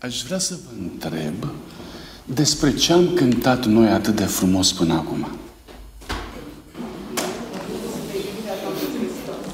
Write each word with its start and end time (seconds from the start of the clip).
Aș 0.00 0.22
vrea 0.22 0.38
să 0.38 0.54
vă 0.64 0.82
întreb 0.82 1.34
despre 2.24 2.74
ce 2.74 2.92
am 2.92 3.08
cântat 3.14 3.66
noi 3.66 3.88
atât 3.88 4.16
de 4.16 4.24
frumos 4.24 4.72
până 4.72 4.92
acum. 4.92 5.28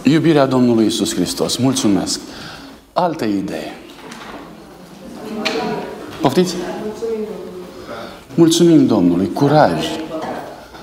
Iubirea 0.03 0.47
Domnului 0.47 0.87
Isus 0.87 1.15
Hristos. 1.15 1.57
Mulțumesc. 1.57 2.21
Altă 2.93 3.25
idee. 3.25 3.73
Poftiți? 6.21 6.55
Mulțumim 8.35 8.87
Domnului. 8.87 9.33
Curaj. 9.33 9.85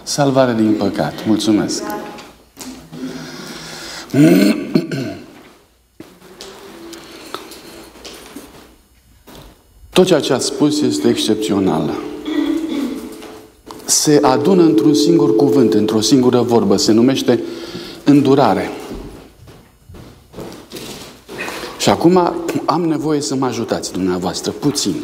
Salvare 0.04 0.54
din 0.54 0.74
păcat. 0.74 1.26
Mulțumesc. 1.26 1.84
Tot 9.94 10.06
ceea 10.06 10.20
ce 10.20 10.34
a 10.34 10.40
spus 10.40 10.82
este 10.82 11.10
excepțional. 11.10 11.98
Se 13.86 14.20
adună 14.22 14.64
într-un 14.64 14.94
singur 14.94 15.36
cuvânt, 15.36 15.74
într-o 15.74 16.02
singură 16.02 16.42
vorbă. 16.42 16.78
Se 16.78 16.92
numește 16.92 17.44
îndurare. 18.04 18.70
Și 21.80 21.90
acum 21.90 22.18
am 22.66 22.86
nevoie 22.86 23.22
să 23.22 23.36
mă 23.36 23.46
ajutați 23.46 23.92
dumneavoastră, 23.92 24.52
puțin. 24.52 24.96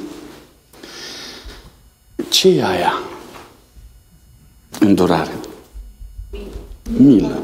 Ce 2.30 2.48
e 2.48 2.66
aia? 2.66 2.94
Îndurare. 4.80 5.40
Milă. 6.98 7.40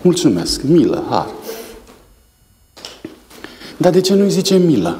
Mulțumesc. 0.00 0.62
Milă, 0.62 1.04
har. 1.08 1.30
Dar 3.76 3.92
de 3.92 4.00
ce 4.00 4.14
nu-i 4.14 4.30
zice 4.30 4.56
milă? 4.56 4.98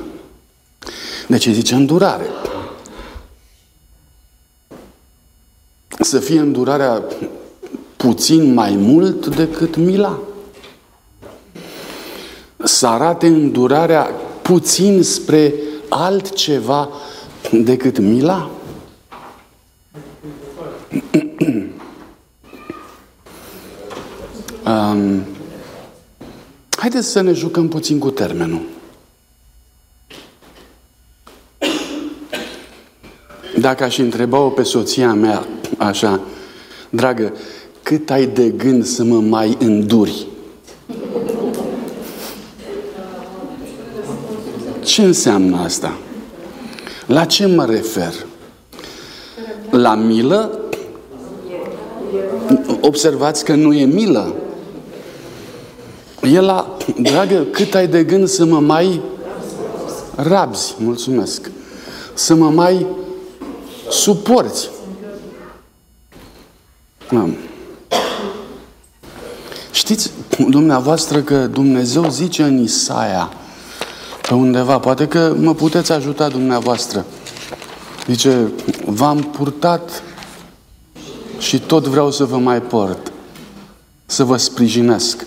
De 1.27 1.37
ce 1.37 1.53
zice 1.53 1.75
îndurare? 1.75 2.27
Să 6.01 6.19
fie 6.19 6.39
îndurarea 6.39 7.03
puțin 7.97 8.55
mai 8.55 8.77
mult 8.77 9.37
decât 9.37 9.77
mila? 9.77 10.19
Să 12.65 12.87
arate 12.87 13.27
îndurarea 13.27 14.03
puțin 14.43 15.03
spre 15.03 15.55
altceva 15.89 16.89
decât 17.53 17.99
mila? 17.99 18.51
um, 24.67 25.23
haideți 26.71 27.09
să 27.09 27.21
ne 27.21 27.33
jucăm 27.33 27.69
puțin 27.69 27.99
cu 27.99 28.11
termenul. 28.11 28.74
Dacă 33.65 33.85
aș 33.85 33.99
întreba-o 33.99 34.49
pe 34.49 34.63
soția 34.63 35.15
mea 35.15 35.47
așa, 35.77 36.21
dragă, 36.91 37.33
cât 37.83 38.11
ai 38.11 38.27
de 38.27 38.49
gând 38.49 38.85
să 38.85 39.05
mă 39.05 39.21
mai 39.21 39.57
înduri? 39.61 40.27
Ce 44.83 45.03
înseamnă 45.03 45.57
asta? 45.57 45.99
La 47.07 47.25
ce 47.25 47.47
mă 47.47 47.65
refer? 47.65 48.15
La 49.71 49.95
milă? 49.95 50.61
Observați 52.81 53.45
că 53.45 53.55
nu 53.55 53.73
e 53.73 53.85
milă. 53.85 54.35
E 56.23 56.41
la, 56.41 56.77
dragă, 57.01 57.47
cât 57.51 57.75
ai 57.75 57.87
de 57.87 58.05
gând 58.05 58.29
să 58.29 58.45
mă 58.45 58.61
mai 58.61 59.01
rabzi, 60.17 60.75
mulțumesc, 60.79 61.51
să 62.15 62.35
mă 62.35 62.51
mai 62.51 62.87
suporți. 63.95 64.69
Știți 69.73 70.11
dumneavoastră 70.49 71.21
că 71.21 71.47
Dumnezeu 71.47 72.09
zice 72.11 72.43
în 72.43 72.63
Isaia, 72.63 73.33
pe 74.29 74.35
undeva, 74.35 74.79
poate 74.79 75.09
că 75.09 75.35
mă 75.39 75.55
puteți 75.55 75.93
ajuta 75.93 76.29
dumneavoastră. 76.29 77.05
Zice, 78.07 78.53
v-am 78.85 79.19
purtat 79.19 80.03
și 81.39 81.59
tot 81.61 81.87
vreau 81.87 82.11
să 82.11 82.25
vă 82.25 82.39
mai 82.39 82.63
port, 82.63 83.13
să 84.07 84.25
vă 84.25 84.37
sprijinesc 84.37 85.27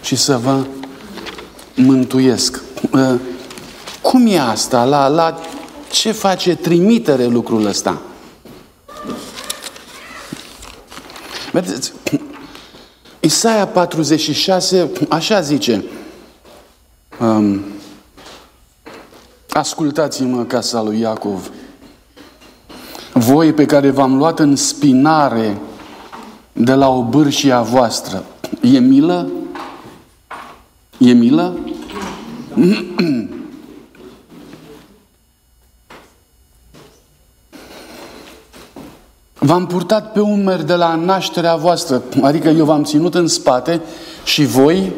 și 0.00 0.16
să 0.16 0.36
vă 0.36 0.64
mântuiesc. 1.74 2.62
Ă, 2.92 3.18
cum 4.02 4.26
e 4.26 4.40
asta? 4.40 4.84
La, 4.84 5.08
la 5.08 5.40
ce 5.94 6.12
face 6.12 6.54
trimitere 6.54 7.26
lucrul 7.26 7.66
ăsta? 7.66 8.00
Vedeți, 11.52 11.92
Isaia 13.20 13.66
46, 13.66 14.90
așa 15.08 15.40
zice, 15.40 15.84
um, 17.20 17.60
ascultați-mă 19.48 20.44
casa 20.44 20.82
lui 20.82 21.00
Iacov, 21.00 21.50
voi 23.12 23.52
pe 23.52 23.66
care 23.66 23.90
v-am 23.90 24.16
luat 24.16 24.38
în 24.38 24.56
spinare 24.56 25.58
de 26.52 26.74
la 26.74 26.88
o 26.88 27.02
bârșie 27.02 27.52
a 27.52 27.62
voastră, 27.62 28.24
e 28.60 28.78
milă? 28.78 29.30
E 30.98 31.12
milă? 31.12 31.58
V-am 39.44 39.66
purtat 39.66 40.12
pe 40.12 40.20
umeri 40.20 40.66
de 40.66 40.74
la 40.74 40.94
nașterea 40.94 41.56
voastră, 41.56 42.02
adică 42.22 42.48
eu 42.48 42.64
v-am 42.64 42.84
ținut 42.84 43.14
în 43.14 43.26
spate 43.26 43.82
și 44.24 44.44
voi 44.44 44.92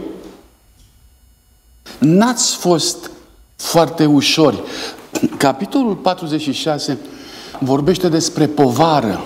n-ați 1.98 2.56
fost 2.56 3.10
foarte 3.56 4.04
ușori. 4.04 4.62
Capitolul 5.36 5.94
46 5.94 6.98
vorbește 7.58 8.08
despre 8.08 8.46
povară. 8.46 9.24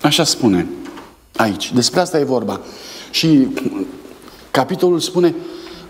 Așa 0.00 0.24
spune 0.24 0.66
aici. 1.36 1.72
Despre 1.72 2.00
asta 2.00 2.18
e 2.18 2.24
vorba. 2.24 2.60
Și 3.10 3.46
capitolul 4.50 5.00
spune, 5.00 5.34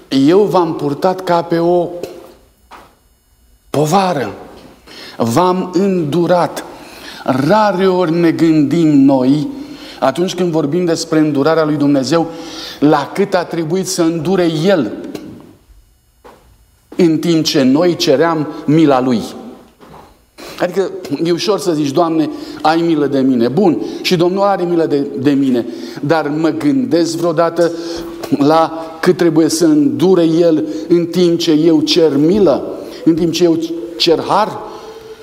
eu 0.09 0.43
v-am 0.43 0.77
purtat 0.77 1.25
ca 1.25 1.43
pe 1.43 1.59
o 1.59 1.89
povară. 3.71 4.34
V-am 5.17 5.71
îndurat. 5.73 6.65
Rare 7.26 7.88
ori 7.88 8.12
ne 8.12 8.31
gândim 8.31 8.88
noi, 8.88 9.48
atunci 10.00 10.34
când 10.34 10.50
vorbim 10.50 10.84
despre 10.84 11.19
îndurarea 11.19 11.64
lui 11.64 11.76
Dumnezeu, 11.76 12.31
la 12.81 13.10
cât 13.14 13.34
a 13.34 13.44
trebuit 13.44 13.87
să 13.87 14.03
îndure 14.03 14.50
El, 14.64 14.92
în 16.97 17.19
timp 17.19 17.44
ce 17.44 17.62
noi 17.62 17.97
ceream 17.97 18.48
mila 18.65 19.00
Lui. 19.00 19.20
Adică 20.60 20.91
e 21.25 21.31
ușor 21.31 21.59
să 21.59 21.72
zici, 21.72 21.91
Doamne, 21.91 22.31
ai 22.62 22.81
milă 22.81 23.06
de 23.06 23.20
mine. 23.20 23.48
Bun, 23.48 23.82
și 24.03 24.16
Domnul 24.16 24.42
are 24.42 24.65
milă 24.65 24.86
de, 24.86 25.06
de 25.19 25.31
mine. 25.31 25.66
Dar 26.00 26.28
mă 26.28 26.48
gândesc 26.48 27.16
vreodată 27.16 27.72
la 28.38 28.72
cât 29.00 29.16
trebuie 29.16 29.48
să 29.48 29.65
îndure 29.65 30.25
El 30.25 30.65
în 30.88 31.06
timp 31.06 31.38
ce 31.38 31.53
eu 31.53 31.81
cer 31.81 32.16
milă, 32.16 32.78
în 33.04 33.15
timp 33.15 33.32
ce 33.32 33.44
eu 33.44 33.59
cer 33.97 34.20
har. 34.20 34.59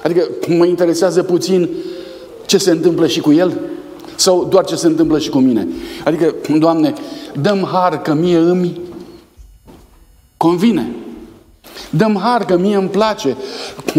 Adică 0.04 0.28
mă 0.48 0.66
interesează 0.66 1.24
puțin 1.24 1.70
ce 2.46 2.58
se 2.58 2.72
întâmplă 2.72 3.08
și 3.08 3.20
cu 3.20 3.32
el? 3.32 3.60
Sau 4.16 4.46
doar 4.46 4.66
ce 4.66 4.76
se 4.76 4.88
întâmplă 4.88 5.20
și 5.20 5.30
cu 5.30 5.38
mine? 5.38 5.68
Adică, 6.04 6.36
Doamne, 6.58 6.94
dăm 7.42 7.70
har 7.72 8.02
că 8.02 8.14
mie 8.14 8.38
îmi 8.38 8.82
convine. 10.38 10.92
Dăm 11.90 12.20
har 12.24 12.46
că 12.46 12.58
mie 12.58 12.76
îmi 12.76 12.90
place. 12.90 13.38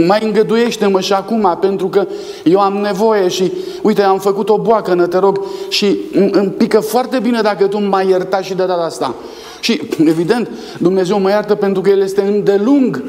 Mai 0.07 0.25
îngăduiește-mă 0.25 1.01
și 1.01 1.13
acum, 1.13 1.57
pentru 1.61 1.89
că 1.89 2.07
eu 2.45 2.61
am 2.61 2.73
nevoie 2.73 3.29
și, 3.29 3.53
uite, 3.83 4.03
am 4.03 4.19
făcut 4.19 4.49
o 4.49 4.59
boacă, 4.59 5.07
te 5.07 5.19
rog, 5.19 5.41
și 5.69 5.99
îmi 6.13 6.51
pică 6.51 6.81
foarte 6.81 7.19
bine 7.19 7.41
dacă 7.41 7.67
tu 7.67 7.81
mai 7.81 8.09
ierta 8.09 8.41
și 8.41 8.55
de 8.55 8.65
data 8.65 8.83
asta. 8.83 9.15
Și, 9.61 9.81
evident, 10.05 10.49
Dumnezeu 10.79 11.21
mă 11.21 11.31
iartă 11.31 11.55
pentru 11.55 11.83
că 11.83 11.91
El 11.91 12.01
este 12.01 12.23
îndelung 12.23 13.05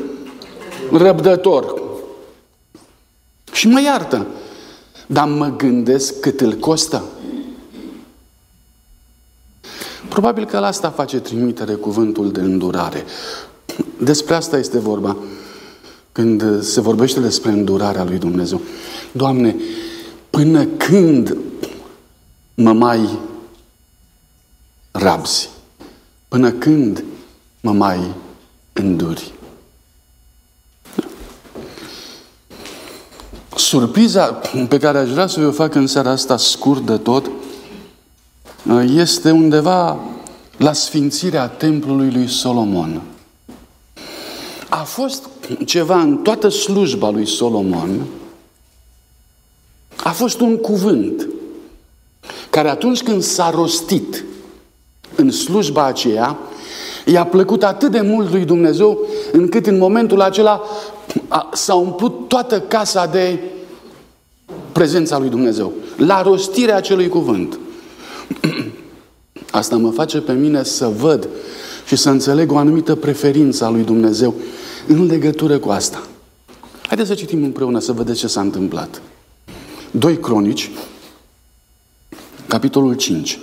răbdător. 0.92 1.82
Și 3.52 3.68
mă 3.68 3.82
iartă. 3.82 4.26
Dar 5.07 5.28
mă 5.28 5.56
gândesc 5.56 6.19
cât 6.19 6.42
îl 6.42 6.54
costă. 6.54 7.04
Probabil 10.10 10.46
că 10.46 10.60
la 10.60 10.68
asta 10.68 10.90
face 10.90 11.19
trimitere 11.19 11.74
cuvântul 11.74 12.31
de 12.31 12.40
îndurare. 12.40 13.04
Despre 14.00 14.36
asta 14.36 14.57
este 14.57 14.80
vorba 14.80 15.18
când 16.12 16.63
se 16.63 16.81
vorbește 16.81 17.19
despre 17.19 17.52
îndurarea 17.52 18.04
lui 18.04 18.18
Dumnezeu. 18.18 18.62
Doamne, 19.12 19.56
până 20.30 20.66
când 20.66 21.38
mă 22.54 22.74
mai 22.74 23.19
rabzi? 24.92 25.50
Până 26.28 26.51
când 26.51 27.04
mă 27.62 27.72
mai 27.72 28.00
înduri? 28.74 29.34
Surpriza 33.66 34.42
pe 34.70 34.78
care 34.78 34.98
aș 34.98 35.10
vrea 35.10 35.28
să 35.28 35.46
o 35.46 35.52
fac 35.52 35.76
în 35.76 35.88
seara 35.88 36.10
asta, 36.10 36.38
scurt 36.38 36.86
de 36.86 36.98
tot, 36.98 37.30
este 38.96 39.32
undeva 39.32 40.00
la 40.58 40.74
sfințirea 40.74 41.48
templului 41.48 42.12
lui 42.12 42.28
Solomon. 42.28 43.02
A 44.70 44.84
fost 44.84 45.24
ceva 45.66 46.02
în 46.02 46.18
toată 46.18 46.50
slujba 46.50 47.10
lui 47.10 47.28
Solomon, 47.28 48.06
a 50.04 50.12
fost 50.12 50.40
un 50.40 50.58
cuvânt 50.58 51.28
care 52.50 52.70
atunci 52.70 53.04
când 53.04 53.22
s-a 53.22 53.50
rostit 53.50 54.24
în 55.16 55.32
slujba 55.32 55.86
aceea, 55.86 56.38
i-a 57.06 57.26
plăcut 57.26 57.64
atât 57.64 57.92
de 57.92 58.02
mult 58.02 58.32
lui 58.32 58.46
Dumnezeu, 58.46 59.00
încât 59.32 59.66
în 59.66 59.78
momentul 59.78 60.22
acela 60.22 60.62
s-a 61.52 61.74
umplut 61.74 62.28
toată 62.28 62.62
casa 62.62 63.06
de 63.06 63.40
prezența 64.75 65.18
lui 65.18 65.30
Dumnezeu. 65.30 65.74
La 65.98 66.22
rostirea 66.22 66.75
acelui 66.75 67.07
cuvânt. 67.07 67.60
Asta 69.51 69.77
mă 69.77 69.92
face 69.92 70.19
pe 70.19 70.33
mine 70.33 70.63
să 70.63 70.88
văd 70.88 71.27
și 71.86 71.95
să 71.95 72.10
înțeleg 72.10 72.51
o 72.51 72.57
anumită 72.57 72.95
preferință 72.95 73.66
a 73.66 73.69
lui 73.69 73.83
Dumnezeu 73.83 74.36
în 74.88 75.06
legătură 75.06 75.57
cu 75.57 75.69
asta. 75.69 76.07
Haideți 76.88 77.07
să 77.07 77.16
citim 77.16 77.44
împreună 77.44 77.80
să 77.80 77.92
vedeți 77.92 78.19
ce 78.19 78.27
s-a 78.27 78.42
întâmplat. 78.42 79.01
Doi 79.92 80.19
cronici, 80.19 80.72
capitolul 82.48 82.94
5. 82.94 83.39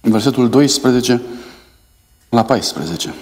Versetul 0.00 0.48
12 0.48 1.22
la 2.28 2.44
14. 2.44 3.14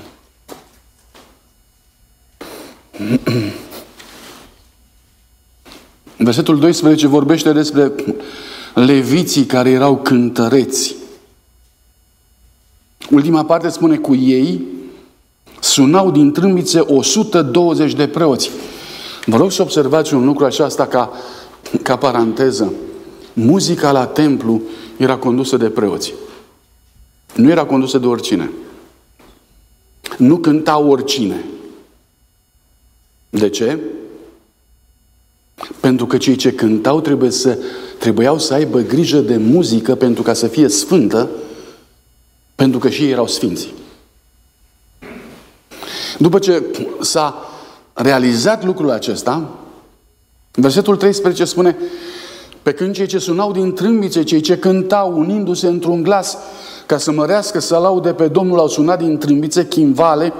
Versetul 6.16 6.58
12 6.58 7.06
vorbește 7.06 7.52
despre 7.52 7.92
leviții 8.74 9.44
care 9.44 9.70
erau 9.70 9.96
cântăreți. 9.96 10.94
Ultima 13.10 13.44
parte 13.44 13.68
spune 13.68 13.96
cu 13.96 14.14
ei 14.14 14.60
sunau 15.60 16.10
din 16.10 16.32
trâmbițe 16.32 16.80
120 16.80 17.94
de 17.94 18.08
preoți. 18.08 18.50
Vă 19.24 19.36
rog 19.36 19.52
să 19.52 19.62
observați 19.62 20.14
un 20.14 20.24
lucru 20.24 20.44
așa, 20.44 20.64
asta 20.64 20.86
ca, 20.86 21.12
ca 21.82 21.96
paranteză. 21.96 22.72
Muzica 23.32 23.90
la 23.90 24.06
templu 24.06 24.60
era 24.96 25.16
condusă 25.16 25.56
de 25.56 25.68
preoți. 25.68 26.12
Nu 27.34 27.50
era 27.50 27.64
condusă 27.64 27.98
de 27.98 28.06
oricine. 28.06 28.50
Nu 30.18 30.36
cânta 30.36 30.78
oricine. 30.78 31.44
De 33.38 33.48
ce? 33.48 33.78
Pentru 35.80 36.06
că 36.06 36.16
cei 36.16 36.36
ce 36.36 36.52
cântau 36.52 37.00
trebuie 37.00 37.30
să, 37.30 37.58
trebuiau 37.98 38.38
să 38.38 38.54
aibă 38.54 38.80
grijă 38.80 39.18
de 39.18 39.36
muzică 39.36 39.94
pentru 39.94 40.22
ca 40.22 40.32
să 40.32 40.46
fie 40.46 40.68
sfântă, 40.68 41.30
pentru 42.54 42.78
că 42.78 42.88
și 42.88 43.02
ei 43.02 43.10
erau 43.10 43.26
sfinți. 43.26 43.74
După 46.18 46.38
ce 46.38 46.62
s-a 47.00 47.34
realizat 47.92 48.64
lucrul 48.64 48.90
acesta, 48.90 49.50
versetul 50.52 50.96
13 50.96 51.44
spune 51.44 51.76
pe 52.62 52.72
când 52.72 52.94
cei 52.94 53.06
ce 53.06 53.18
sunau 53.18 53.52
din 53.52 53.72
trâmbițe, 53.72 54.22
cei 54.22 54.40
ce 54.40 54.58
cântau 54.58 55.18
unindu-se 55.18 55.66
într-un 55.66 56.02
glas 56.02 56.36
ca 56.86 56.98
să 56.98 57.12
mărească, 57.12 57.58
să 57.58 57.76
laude 57.76 58.12
pe 58.12 58.28
Domnul, 58.28 58.58
au 58.58 58.68
sunat 58.68 58.98
din 58.98 59.18
trâmbițe, 59.18 59.66
chimvale, 59.66 60.32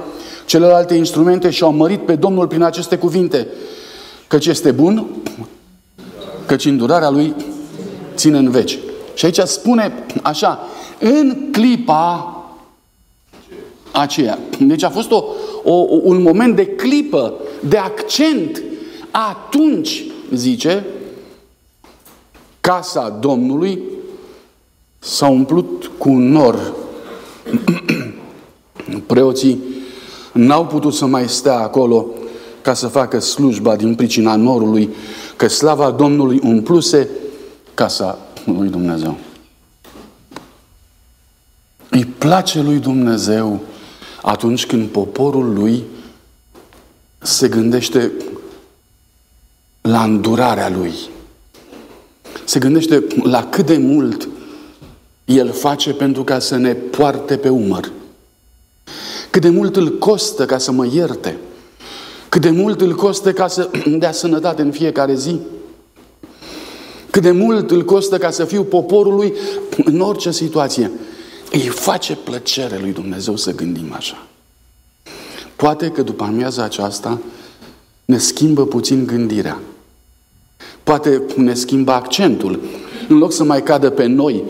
celelalte 0.46 0.94
instrumente 0.94 1.50
și 1.50 1.62
au 1.62 1.72
mărit 1.72 2.00
pe 2.00 2.14
Domnul 2.14 2.46
prin 2.46 2.62
aceste 2.62 2.96
cuvinte. 2.98 3.46
Căci 4.26 4.46
este 4.46 4.70
bun, 4.70 5.06
căci 6.46 6.64
îndurarea 6.64 7.10
lui 7.10 7.34
ține 8.14 8.38
în 8.38 8.50
veci. 8.50 8.78
Și 9.14 9.24
aici 9.24 9.38
spune 9.38 10.04
așa, 10.22 10.60
în 10.98 11.50
clipa 11.52 12.30
aceea. 13.90 14.38
Deci 14.60 14.82
a 14.82 14.90
fost 14.90 15.10
o, 15.10 15.24
o, 15.64 15.72
un 16.02 16.22
moment 16.22 16.56
de 16.56 16.66
clipă, 16.66 17.34
de 17.68 17.76
accent. 17.76 18.62
Atunci, 19.10 20.04
zice, 20.34 20.86
casa 22.60 23.08
Domnului 23.20 23.82
s-a 24.98 25.28
umplut 25.28 25.90
cu 25.98 26.08
un 26.08 26.30
nor. 26.30 26.74
Preoții 29.06 29.60
n-au 30.36 30.66
putut 30.66 30.94
să 30.94 31.06
mai 31.06 31.28
stea 31.28 31.58
acolo 31.58 32.06
ca 32.62 32.74
să 32.74 32.86
facă 32.86 33.18
slujba 33.18 33.76
din 33.76 33.94
pricina 33.94 34.36
norului, 34.36 34.94
că 35.36 35.48
slava 35.48 35.90
Domnului 35.90 36.40
umpluse 36.42 37.08
casa 37.74 38.18
lui 38.44 38.68
Dumnezeu. 38.68 39.18
Îi 41.90 42.04
place 42.04 42.62
lui 42.62 42.78
Dumnezeu 42.78 43.60
atunci 44.22 44.66
când 44.66 44.88
poporul 44.88 45.52
lui 45.54 45.84
se 47.18 47.48
gândește 47.48 48.12
la 49.80 50.02
îndurarea 50.02 50.68
lui. 50.68 50.92
Se 52.44 52.58
gândește 52.58 53.04
la 53.22 53.44
cât 53.44 53.66
de 53.66 53.76
mult 53.76 54.28
el 55.24 55.52
face 55.52 55.92
pentru 55.92 56.24
ca 56.24 56.38
să 56.38 56.56
ne 56.56 56.74
poarte 56.74 57.36
pe 57.36 57.48
umăr. 57.48 57.92
Cât 59.36 59.44
de 59.44 59.50
mult 59.50 59.76
îl 59.76 59.98
costă 59.98 60.46
ca 60.46 60.58
să 60.58 60.72
mă 60.72 60.86
ierte. 60.92 61.36
Cât 62.28 62.40
de 62.40 62.50
mult 62.50 62.80
îl 62.80 62.94
costă 62.94 63.32
ca 63.32 63.48
să 63.48 63.70
dea 63.98 64.12
sănătate 64.12 64.62
în 64.62 64.70
fiecare 64.70 65.14
zi. 65.14 65.38
Cât 67.10 67.22
de 67.22 67.30
mult 67.30 67.70
îl 67.70 67.84
costă 67.84 68.18
ca 68.18 68.30
să 68.30 68.44
fiu 68.44 68.64
poporul 68.64 69.14
lui 69.14 69.32
în 69.90 70.00
orice 70.00 70.30
situație. 70.30 70.90
Îi 71.52 71.60
face 71.60 72.16
plăcere 72.24 72.78
lui 72.78 72.92
Dumnezeu 72.92 73.36
să 73.36 73.54
gândim 73.54 73.92
așa. 73.92 74.26
Poate 75.56 75.88
că 75.88 76.02
după 76.02 76.24
amiaza 76.24 76.62
aceasta 76.62 77.20
ne 78.04 78.18
schimbă 78.18 78.66
puțin 78.66 79.06
gândirea. 79.06 79.60
Poate 80.82 81.22
ne 81.34 81.54
schimbă 81.54 81.92
accentul. 81.92 82.60
În 83.08 83.18
loc 83.18 83.32
să 83.32 83.44
mai 83.44 83.62
cadă 83.62 83.90
pe 83.90 84.06
noi, 84.06 84.44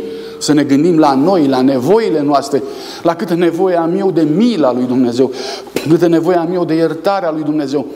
să 0.47 0.53
ne 0.53 0.65
gândim 0.65 0.99
la 0.99 1.15
noi, 1.15 1.47
la 1.47 1.61
nevoile 1.61 2.23
noastre, 2.23 2.63
la 3.03 3.17
câtă 3.17 3.35
nevoie 3.35 3.77
am 3.77 3.99
eu 3.99 4.11
de 4.11 4.23
mila 4.23 4.73
lui 4.73 4.85
Dumnezeu, 4.85 5.33
câtă 5.89 6.07
nevoie 6.07 6.37
am 6.37 6.53
eu 6.53 6.65
de 6.65 6.75
iertarea 6.75 7.31
lui 7.31 7.43
Dumnezeu. 7.43 7.87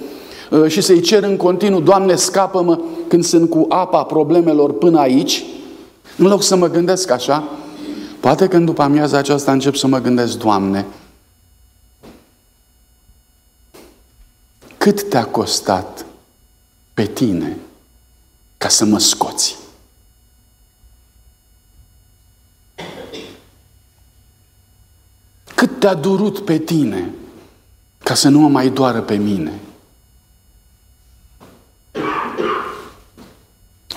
Uh, 0.51 0.67
și 0.67 0.81
să-i 0.81 1.01
cer 1.01 1.23
în 1.23 1.37
continuu, 1.37 1.81
Doamne, 1.81 2.15
scapă-mă 2.15 2.81
când 3.09 3.25
sunt 3.25 3.51
cu 3.51 3.67
apa 3.69 4.03
problemelor 4.03 4.73
până 4.73 4.99
aici, 4.99 5.45
în 6.17 6.27
loc 6.27 6.43
să 6.43 6.57
mă 6.57 6.69
gândesc 6.69 7.11
așa, 7.11 7.49
poate 8.21 8.49
când 8.49 8.67
după 8.67 8.83
amiaza 8.83 9.19
aceasta 9.19 9.53
încep 9.53 9.75
să 9.75 9.87
mă 9.87 9.99
gândesc, 9.99 10.39
Doamne, 10.39 10.87
cât 14.79 15.09
te-a 15.09 15.25
costat 15.25 16.07
pe 16.95 17.05
tine 17.07 17.57
ca 18.59 18.69
să 18.69 18.85
mă 18.85 18.99
scoți? 18.99 19.57
Cât 25.61 25.79
te-a 25.79 25.95
durut 25.95 26.39
pe 26.39 26.59
tine 26.59 27.15
ca 27.99 28.15
să 28.15 28.29
nu 28.29 28.39
mă 28.39 28.49
mai 28.49 28.69
doară 28.69 29.01
pe 29.01 29.15
mine? 29.15 29.61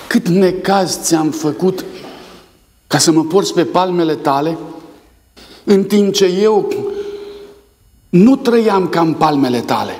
Cât 0.06 0.28
necaz 0.28 1.00
ți-am 1.02 1.30
făcut 1.30 1.84
ca 2.86 2.98
să 2.98 3.12
mă 3.12 3.24
porți 3.24 3.54
pe 3.54 3.64
palmele 3.64 4.14
tale, 4.14 4.58
în 5.64 5.84
timp 5.84 6.12
ce 6.12 6.24
eu 6.24 6.72
nu 8.08 8.36
trăiam 8.36 8.88
ca 8.88 9.00
în 9.00 9.14
palmele 9.14 9.60
tale. 9.60 9.96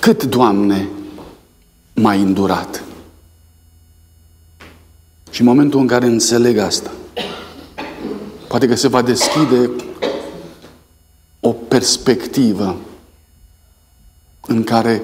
Cât, 0.00 0.24
Doamne, 0.24 0.88
m-ai 1.94 2.20
îndurat? 2.20 2.84
Și 5.34 5.40
în 5.40 5.46
momentul 5.46 5.80
în 5.80 5.86
care 5.86 6.06
înțeleg 6.06 6.58
asta, 6.58 6.90
poate 8.48 8.66
că 8.66 8.74
se 8.74 8.88
va 8.88 9.02
deschide 9.02 9.70
o 11.40 11.52
perspectivă 11.52 12.76
în 14.46 14.64
care 14.64 15.02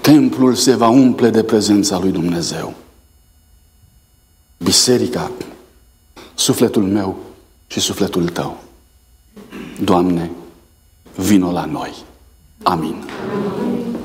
templul 0.00 0.54
se 0.54 0.74
va 0.74 0.88
umple 0.88 1.30
de 1.30 1.42
prezența 1.42 1.98
lui 1.98 2.10
Dumnezeu. 2.10 2.74
Biserica, 4.56 5.30
sufletul 6.34 6.82
meu 6.82 7.18
și 7.66 7.80
sufletul 7.80 8.28
tău. 8.28 8.62
Doamne, 9.80 10.30
vino 11.14 11.52
la 11.52 11.64
noi. 11.64 11.94
Amin. 12.62 13.04
Amin. 13.32 13.95